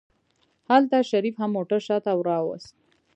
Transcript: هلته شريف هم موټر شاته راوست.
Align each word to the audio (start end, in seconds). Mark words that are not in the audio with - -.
هلته 0.69 0.97
شريف 1.09 1.35
هم 1.41 1.49
موټر 1.57 1.79
شاته 1.87 2.11
راوست. 2.27 2.73